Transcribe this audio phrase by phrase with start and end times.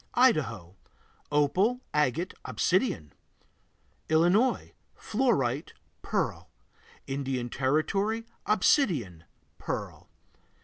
[0.15, 0.75] Idaho
[1.31, 3.13] Opal, agate, obsidian.
[4.09, 6.49] Illinois Fluorite, pearl.
[7.05, 9.25] Indian Territory Obsidian,
[9.59, 10.09] pearl.